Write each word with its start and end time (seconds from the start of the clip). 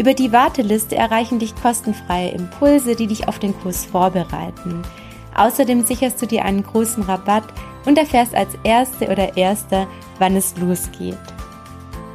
Über 0.00 0.14
die 0.14 0.32
Warteliste 0.32 0.96
erreichen 0.96 1.38
dich 1.38 1.54
kostenfreie 1.54 2.30
Impulse, 2.30 2.96
die 2.96 3.06
dich 3.06 3.28
auf 3.28 3.38
den 3.38 3.54
Kurs 3.60 3.84
vorbereiten. 3.84 4.80
Außerdem 5.36 5.84
sicherst 5.84 6.22
du 6.22 6.26
dir 6.26 6.46
einen 6.46 6.62
großen 6.62 7.02
Rabatt 7.02 7.44
und 7.84 7.98
erfährst 7.98 8.34
als 8.34 8.54
Erste 8.64 9.08
oder 9.10 9.36
Erster, 9.36 9.86
wann 10.18 10.36
es 10.36 10.56
losgeht. 10.56 11.18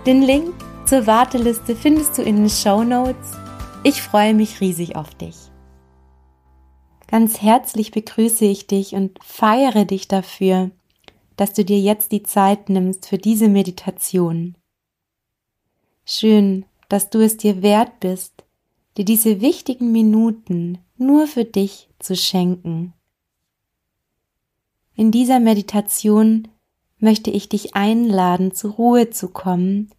Den 0.07 0.23
Link 0.23 0.51
zur 0.87 1.05
Warteliste 1.05 1.75
findest 1.75 2.17
du 2.17 2.23
in 2.23 2.37
den 2.37 2.49
Show 2.49 2.83
Notes. 2.83 3.33
Ich 3.83 4.01
freue 4.01 4.33
mich 4.33 4.61
riesig 4.61 4.95
auf 4.95 5.13
dich. 5.13 5.35
Ganz 7.05 7.39
herzlich 7.39 7.91
begrüße 7.91 8.45
ich 8.45 8.65
dich 8.65 8.95
und 8.95 9.23
feiere 9.23 9.85
dich 9.85 10.07
dafür, 10.07 10.71
dass 11.37 11.53
du 11.53 11.63
dir 11.63 11.79
jetzt 11.79 12.11
die 12.11 12.23
Zeit 12.23 12.67
nimmst 12.67 13.07
für 13.07 13.19
diese 13.19 13.47
Meditation. 13.47 14.55
Schön, 16.03 16.65
dass 16.89 17.09
du 17.09 17.19
es 17.19 17.37
dir 17.37 17.61
wert 17.61 17.99
bist, 17.99 18.43
dir 18.97 19.05
diese 19.05 19.41
wichtigen 19.41 19.91
Minuten 19.91 20.79
nur 20.97 21.27
für 21.27 21.45
dich 21.45 21.89
zu 21.99 22.15
schenken. 22.15 22.93
In 24.95 25.11
dieser 25.11 25.39
Meditation 25.39 26.47
möchte 26.99 27.29
ich 27.29 27.49
dich 27.49 27.75
einladen, 27.75 28.53
zur 28.53 28.71
Ruhe 28.71 29.09
zu 29.09 29.29
kommen 29.29 29.91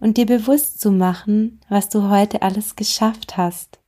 und 0.00 0.16
dir 0.16 0.26
bewusst 0.26 0.80
zu 0.80 0.90
machen, 0.90 1.60
was 1.68 1.88
du 1.88 2.10
heute 2.10 2.42
alles 2.42 2.76
geschafft 2.76 3.36
hast. 3.36 3.78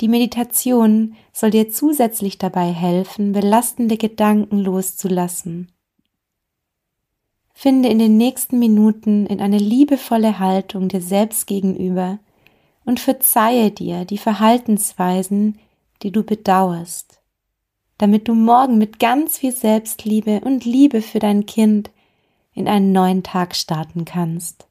Die 0.00 0.08
Meditation 0.08 1.14
soll 1.32 1.50
dir 1.50 1.70
zusätzlich 1.70 2.36
dabei 2.38 2.72
helfen, 2.72 3.32
belastende 3.32 3.96
Gedanken 3.96 4.58
loszulassen. 4.58 5.72
Finde 7.54 7.88
in 7.88 7.98
den 7.98 8.16
nächsten 8.16 8.58
Minuten 8.58 9.26
in 9.26 9.40
eine 9.40 9.58
liebevolle 9.58 10.38
Haltung 10.38 10.88
dir 10.88 11.00
selbst 11.00 11.46
gegenüber 11.46 12.18
und 12.84 13.00
verzeihe 13.00 13.70
dir 13.70 14.04
die 14.04 14.18
Verhaltensweisen, 14.18 15.58
die 16.02 16.10
du 16.10 16.24
bedauerst, 16.24 17.22
damit 17.96 18.28
du 18.28 18.34
morgen 18.34 18.76
mit 18.76 18.98
ganz 18.98 19.38
viel 19.38 19.52
Selbstliebe 19.52 20.40
und 20.40 20.64
Liebe 20.64 21.00
für 21.00 21.20
dein 21.20 21.46
Kind 21.46 21.90
in 22.52 22.68
einen 22.68 22.92
neuen 22.92 23.22
Tag 23.22 23.54
starten 23.54 24.04
kannst. 24.04 24.66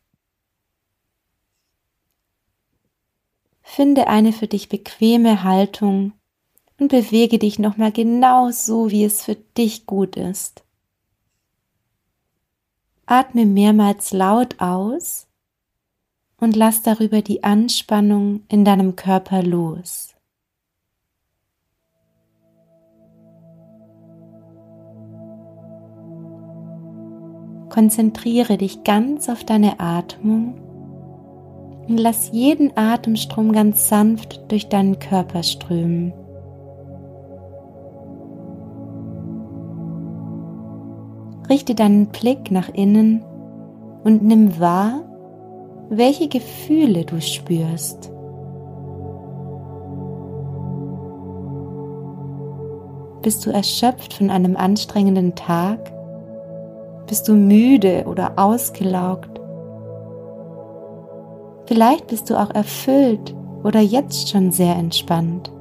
Finde 3.61 4.07
eine 4.07 4.33
für 4.33 4.47
dich 4.47 4.69
bequeme 4.69 5.43
Haltung 5.43 6.11
und 6.79 6.89
bewege 6.89 7.39
dich 7.39 7.59
nochmal 7.59 7.91
genau 7.91 8.51
so, 8.51 8.91
wie 8.91 9.05
es 9.05 9.23
für 9.23 9.35
dich 9.35 9.87
gut 9.87 10.15
ist. 10.15 10.62
Atme 13.05 13.45
mehrmals 13.45 14.13
laut 14.13 14.59
aus 14.59 15.27
und 16.39 16.55
lass 16.55 16.81
darüber 16.83 17.21
die 17.21 17.43
Anspannung 17.43 18.43
in 18.47 18.63
deinem 18.63 18.95
Körper 18.95 19.43
los. 19.43 20.15
Konzentriere 27.69 28.57
dich 28.57 28.83
ganz 28.83 29.29
auf 29.29 29.43
deine 29.43 29.79
Atmung 29.79 30.61
und 31.87 31.97
lass 31.97 32.31
jeden 32.31 32.77
Atemstrom 32.77 33.51
ganz 33.51 33.89
sanft 33.89 34.49
durch 34.51 34.69
deinen 34.69 34.99
Körper 34.99 35.43
strömen. 35.43 36.13
Richte 41.49 41.75
deinen 41.75 42.07
Blick 42.07 42.51
nach 42.51 42.69
innen 42.69 43.23
und 44.03 44.23
nimm 44.23 44.59
wahr, 44.59 45.01
welche 45.89 46.27
Gefühle 46.27 47.05
du 47.05 47.21
spürst. 47.21 48.11
Bist 53.21 53.45
du 53.45 53.51
erschöpft 53.51 54.13
von 54.13 54.29
einem 54.29 54.57
anstrengenden 54.57 55.35
Tag? 55.35 55.93
Bist 57.07 57.27
du 57.27 57.33
müde 57.33 58.03
oder 58.07 58.33
ausgelaugt? 58.37 59.39
Vielleicht 61.65 62.07
bist 62.07 62.29
du 62.29 62.35
auch 62.35 62.49
erfüllt 62.53 63.33
oder 63.63 63.79
jetzt 63.79 64.29
schon 64.29 64.51
sehr 64.51 64.75
entspannt. 64.75 65.51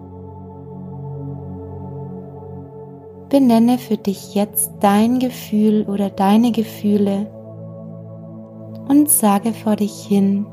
Benenne 3.32 3.78
für 3.78 3.96
dich 3.96 4.34
jetzt 4.34 4.72
dein 4.80 5.18
Gefühl 5.18 5.86
oder 5.88 6.10
deine 6.10 6.52
Gefühle 6.52 7.30
und 8.90 9.08
sage 9.08 9.54
vor 9.54 9.74
dich 9.74 10.04
hin, 10.04 10.44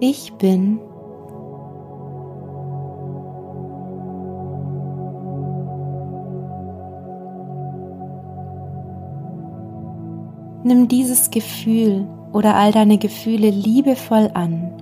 ich 0.00 0.32
bin. 0.38 0.80
Nimm 10.64 10.88
dieses 10.88 11.30
Gefühl 11.30 12.08
oder 12.32 12.54
all 12.54 12.72
deine 12.72 12.96
Gefühle 12.96 13.50
liebevoll 13.50 14.30
an, 14.32 14.72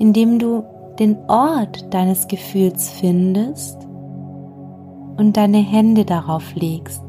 indem 0.00 0.40
du 0.40 0.64
den 0.98 1.16
Ort 1.28 1.94
deines 1.94 2.26
Gefühls 2.26 2.90
findest 2.90 3.83
und 5.16 5.36
deine 5.36 5.58
Hände 5.58 6.04
darauf 6.04 6.54
legst. 6.54 7.02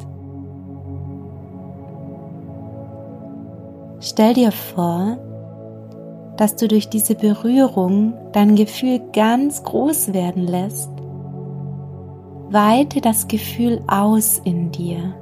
Stell 4.00 4.34
dir 4.34 4.52
vor, 4.52 5.18
dass 6.38 6.56
du 6.56 6.68
durch 6.68 6.90
diese 6.90 7.16
Berührung 7.16 8.14
dein 8.34 8.56
Gefühl 8.56 9.02
ganz 9.14 9.64
groß 9.64 10.14
werden 10.14 10.44
lässt. 10.44 10.92
Weite 12.50 13.02
das 13.02 13.28
Gefühl 13.28 13.82
aus 13.88 14.40
in 14.44 14.72
dir. 14.72 15.16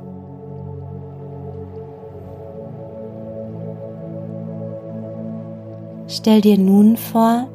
Stell 6.08 6.42
dir 6.42 6.58
nun 6.60 6.98
vor, 6.98 7.48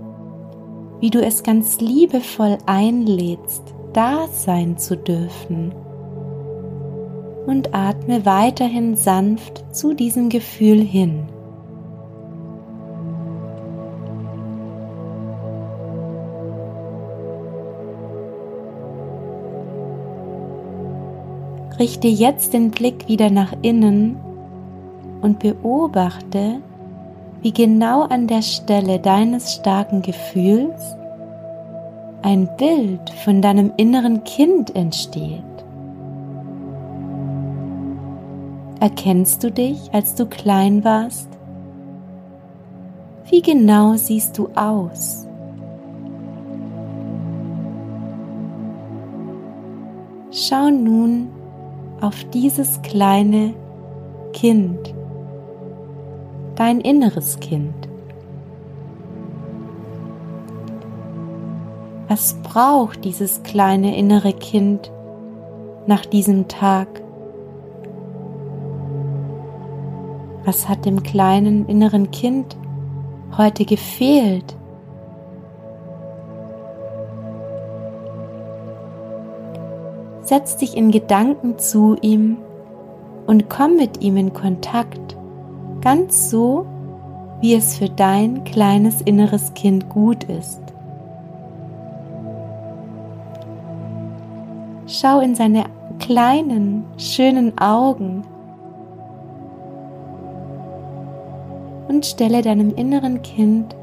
wie 1.00 1.10
du 1.10 1.20
es 1.20 1.42
ganz 1.42 1.80
liebevoll 1.80 2.58
einlädst, 2.66 3.62
da 3.92 4.26
sein 4.32 4.76
zu 4.78 4.96
dürfen. 4.96 5.72
Und 7.46 7.74
atme 7.74 8.26
weiterhin 8.26 8.96
sanft 8.96 9.64
zu 9.74 9.94
diesem 9.94 10.28
Gefühl 10.28 10.80
hin. 10.80 11.28
Richte 21.78 22.08
jetzt 22.08 22.54
den 22.54 22.70
Blick 22.70 23.08
wieder 23.08 23.30
nach 23.30 23.54
innen 23.62 24.16
und 25.22 25.38
beobachte, 25.38 26.60
wie 27.40 27.52
genau 27.52 28.02
an 28.02 28.26
der 28.26 28.42
Stelle 28.42 28.98
deines 28.98 29.54
starken 29.54 30.02
Gefühls 30.02 30.97
ein 32.22 32.48
Bild 32.56 33.10
von 33.24 33.40
deinem 33.40 33.72
inneren 33.76 34.24
Kind 34.24 34.74
entsteht. 34.74 35.42
Erkennst 38.80 39.42
du 39.42 39.50
dich, 39.50 39.92
als 39.92 40.14
du 40.14 40.26
klein 40.26 40.84
warst? 40.84 41.28
Wie 43.28 43.42
genau 43.42 43.94
siehst 43.94 44.38
du 44.38 44.48
aus? 44.54 45.26
Schau 50.30 50.70
nun 50.70 51.28
auf 52.00 52.24
dieses 52.30 52.80
kleine 52.82 53.54
Kind, 54.32 54.94
dein 56.54 56.80
inneres 56.80 57.40
Kind. 57.40 57.74
Was 62.18 62.34
braucht 62.42 63.04
dieses 63.04 63.44
kleine 63.44 63.96
innere 63.96 64.32
Kind 64.32 64.90
nach 65.86 66.04
diesem 66.04 66.48
Tag? 66.48 66.88
Was 70.44 70.68
hat 70.68 70.84
dem 70.84 71.04
kleinen 71.04 71.66
inneren 71.66 72.10
Kind 72.10 72.56
heute 73.36 73.64
gefehlt? 73.64 74.56
Setz 80.22 80.56
dich 80.56 80.76
in 80.76 80.90
Gedanken 80.90 81.56
zu 81.60 81.94
ihm 82.00 82.38
und 83.28 83.48
komm 83.48 83.76
mit 83.76 84.02
ihm 84.02 84.16
in 84.16 84.32
Kontakt, 84.32 85.16
ganz 85.82 86.30
so, 86.30 86.66
wie 87.40 87.54
es 87.54 87.76
für 87.76 87.88
dein 87.88 88.42
kleines 88.42 89.02
inneres 89.02 89.54
Kind 89.54 89.88
gut 89.88 90.24
ist. 90.24 90.67
Schau 95.00 95.20
in 95.20 95.36
seine 95.36 95.66
kleinen, 96.00 96.84
schönen 96.96 97.56
Augen 97.56 98.24
und 101.86 102.04
stelle 102.04 102.42
deinem 102.42 102.74
inneren 102.74 103.22
Kind 103.22 103.76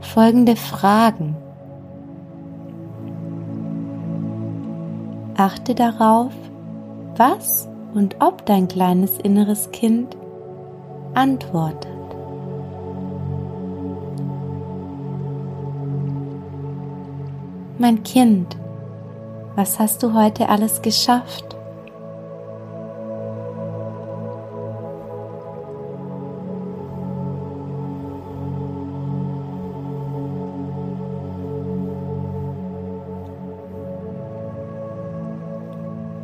folgende 0.00 0.56
Fragen. 0.56 1.36
Achte 5.38 5.74
darauf, 5.74 6.32
was 7.16 7.66
und 7.94 8.16
ob 8.20 8.44
dein 8.44 8.68
kleines 8.68 9.18
inneres 9.18 9.70
Kind 9.70 10.18
antwortet. 11.14 11.88
Mein 17.78 18.02
Kind, 18.02 18.58
was 19.56 19.78
hast 19.78 20.02
du 20.02 20.14
heute 20.14 20.48
alles 20.48 20.82
geschafft? 20.82 21.56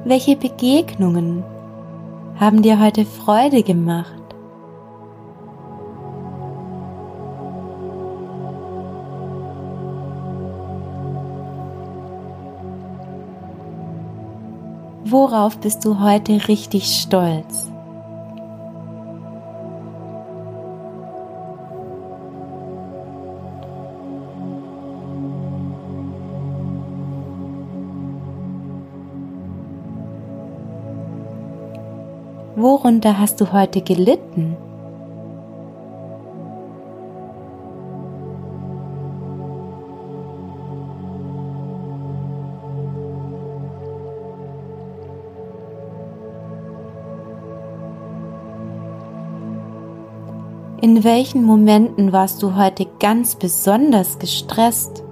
Welche 0.05 0.35
Begegnungen 0.35 1.44
haben 2.41 2.62
dir 2.62 2.81
heute 2.81 3.05
Freude 3.05 3.62
gemacht? 3.62 4.20
Worauf 15.11 15.59
bist 15.59 15.85
du 15.85 15.99
heute 15.99 16.47
richtig 16.47 16.85
stolz? 16.85 17.69
Worunter 32.55 33.19
hast 33.19 33.41
du 33.41 33.53
heute 33.53 33.81
gelitten? 33.81 34.57
In 51.00 51.05
welchen 51.05 51.44
Momenten 51.44 52.12
warst 52.12 52.43
du 52.43 52.56
heute 52.56 52.87
ganz 52.99 53.35
besonders 53.35 54.19
gestresst? 54.19 55.02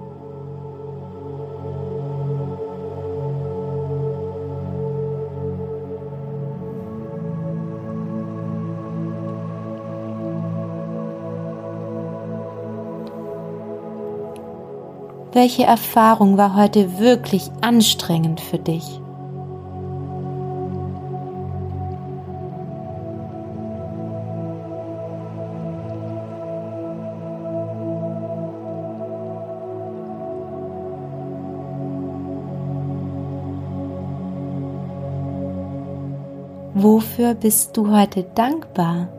Welche 15.31 15.63
Erfahrung 15.63 16.37
war 16.37 16.55
heute 16.55 16.99
wirklich 16.99 17.49
anstrengend 17.61 18.41
für 18.41 18.59
dich? 18.59 19.01
Wofür 36.75 37.33
bist 37.33 37.75
du 37.75 37.91
heute 37.91 38.23
dankbar? 38.35 39.09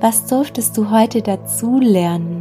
Was 0.00 0.26
durftest 0.26 0.76
du 0.76 0.90
heute 0.90 1.22
dazu 1.22 1.78
lernen? 1.78 2.39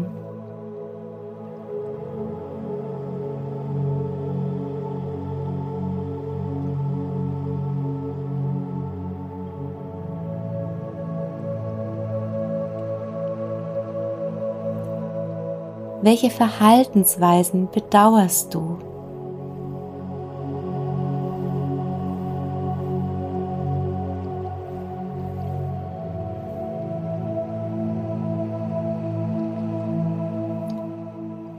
Welche 16.02 16.30
Verhaltensweisen 16.30 17.68
bedauerst 17.74 18.54
du? 18.54 18.78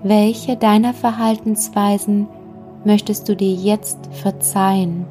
Welche 0.03 0.57
deiner 0.57 0.95
Verhaltensweisen 0.95 2.27
möchtest 2.85 3.29
du 3.29 3.37
dir 3.37 3.53
jetzt 3.53 3.99
verzeihen? 4.11 5.05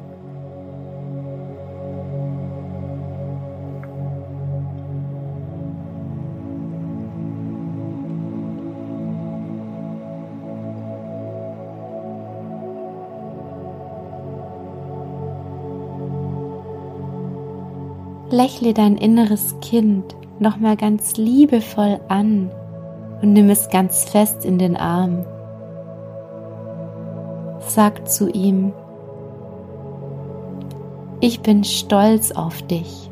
Lächle 18.32 18.74
dein 18.74 18.96
inneres 18.96 19.56
Kind 19.60 20.14
nochmal 20.38 20.76
ganz 20.76 21.16
liebevoll 21.16 22.00
an 22.08 22.50
und 23.22 23.32
nimm 23.32 23.50
es 23.50 23.68
ganz 23.70 24.04
fest 24.04 24.44
in 24.44 24.58
den 24.58 24.76
Arm. 24.76 25.24
sagt 27.60 28.10
zu 28.10 28.28
ihm, 28.30 28.72
ich 31.20 31.40
bin 31.40 31.64
stolz 31.64 32.32
auf 32.32 32.62
dich. 32.62 33.10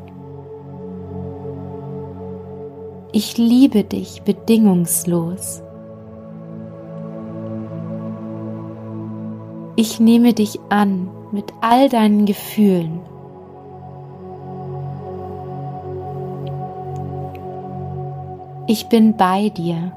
Ich 3.12 3.36
liebe 3.36 3.84
dich 3.84 4.22
bedingungslos. 4.22 5.62
Ich 9.76 10.00
nehme 10.00 10.32
dich 10.32 10.58
an 10.70 11.10
mit 11.32 11.52
all 11.60 11.88
deinen 11.88 12.26
Gefühlen. 12.26 13.00
Ich 18.70 18.90
bin 18.90 19.16
bei 19.16 19.48
dir. 19.48 19.92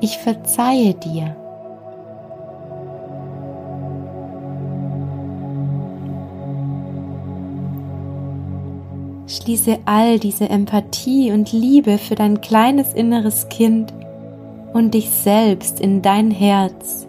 Ich 0.00 0.16
verzeihe 0.18 0.94
dir. 0.94 1.34
Schließe 9.26 9.78
all 9.86 10.20
diese 10.20 10.48
Empathie 10.48 11.32
und 11.32 11.50
Liebe 11.50 11.98
für 11.98 12.14
dein 12.14 12.40
kleines 12.42 12.94
inneres 12.94 13.48
Kind 13.48 13.92
und 14.72 14.94
dich 14.94 15.10
selbst 15.10 15.80
in 15.80 16.00
dein 16.00 16.30
Herz. 16.30 17.08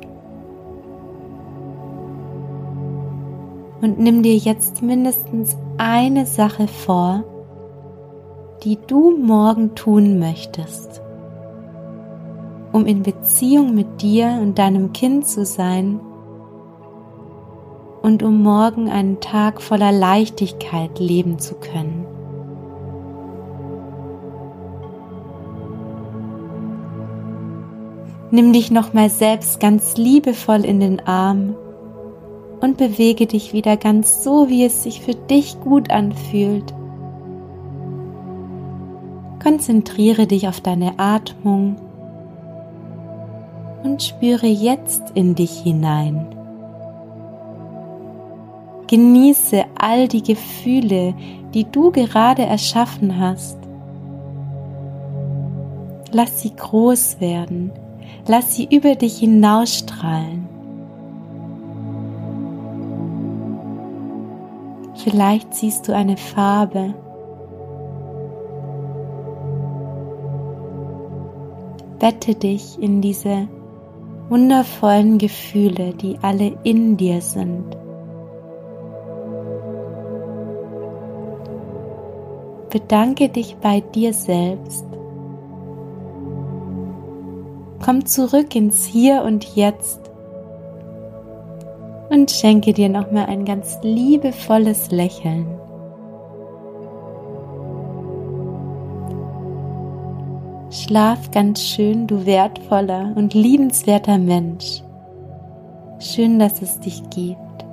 Und 3.81 3.99
nimm 3.99 4.23
dir 4.23 4.35
jetzt 4.35 4.81
mindestens 4.81 5.55
eine 5.77 6.25
Sache 6.25 6.67
vor, 6.67 7.23
die 8.63 8.77
du 8.87 9.15
morgen 9.17 9.75
tun 9.75 10.19
möchtest, 10.19 11.01
um 12.71 12.85
in 12.85 13.03
Beziehung 13.03 13.75
mit 13.75 14.01
dir 14.01 14.39
und 14.41 14.57
deinem 14.57 14.93
Kind 14.93 15.27
zu 15.27 15.45
sein 15.45 15.99
und 18.01 18.23
um 18.23 18.41
morgen 18.41 18.89
einen 18.89 19.19
Tag 19.19 19.61
voller 19.61 19.91
Leichtigkeit 19.91 20.99
leben 20.99 21.39
zu 21.39 21.55
können. 21.55 22.05
Nimm 28.31 28.53
dich 28.53 28.71
nochmal 28.71 29.09
selbst 29.09 29.59
ganz 29.59 29.97
liebevoll 29.97 30.65
in 30.65 30.79
den 30.79 30.99
Arm 31.07 31.55
und 32.65 32.77
bewege 32.77 33.27
dich 33.27 33.53
wieder 33.53 33.77
ganz 33.77 34.23
so, 34.23 34.49
wie 34.49 34.65
es 34.65 34.81
sich 34.81 34.99
für 34.99 35.13
dich 35.13 35.59
gut 35.61 35.91
anfühlt. 35.91 36.73
Konzentriere 39.41 40.25
dich 40.25 40.47
auf 40.47 40.61
deine 40.61 40.97
Atmung 40.97 41.75
und 43.83 44.01
spüre 44.01 44.47
jetzt 44.47 45.11
in 45.13 45.35
dich 45.35 45.59
hinein. 45.59 46.25
Genieße 48.87 49.65
all 49.77 50.07
die 50.07 50.23
Gefühle, 50.23 51.13
die 51.53 51.65
du 51.65 51.91
gerade 51.91 52.41
erschaffen 52.41 53.19
hast. 53.19 53.59
Lass 56.11 56.41
sie 56.41 56.55
groß 56.55 57.21
werden, 57.21 57.71
lass 58.27 58.55
sie 58.55 58.67
über 58.75 58.95
dich 58.95 59.19
hinausstrahlen. 59.19 60.44
Vielleicht 65.05 65.53
siehst 65.53 65.87
du 65.87 65.93
eine 65.93 66.17
Farbe. 66.17 66.95
Bette 71.99 72.33
dich 72.33 72.81
in 72.81 73.01
diese 73.01 73.47
wundervollen 74.29 75.19
Gefühle, 75.19 75.93
die 75.93 76.17
alle 76.23 76.57
in 76.63 76.97
dir 76.97 77.21
sind. 77.21 77.77
Bedanke 82.71 83.29
dich 83.29 83.57
bei 83.57 83.81
dir 83.81 84.11
selbst. 84.11 84.87
Komm 87.85 88.07
zurück 88.07 88.55
ins 88.55 88.85
Hier 88.85 89.21
und 89.21 89.55
Jetzt 89.55 90.04
und 92.15 92.31
schenke 92.31 92.71
dir 92.71 92.87
nochmal 92.87 93.25
ein 93.25 93.43
ganz 93.43 93.77
liebevolles 93.81 94.89
Lächeln. 94.89 95.45
Schlaf 100.71 101.29
ganz 101.31 101.61
schön, 101.61 102.07
du 102.07 102.25
wertvoller 102.25 103.11
und 103.15 103.33
liebenswerter 103.33 104.17
Mensch. 104.17 104.81
Schön, 105.99 106.39
dass 106.39 106.61
es 106.61 106.79
dich 106.79 107.03
gibt. 107.09 107.65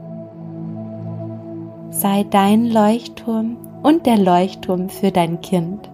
Sei 1.90 2.24
dein 2.28 2.68
Leuchtturm 2.68 3.56
und 3.84 4.06
der 4.06 4.18
Leuchtturm 4.18 4.88
für 4.88 5.12
dein 5.12 5.40
Kind. 5.40 5.91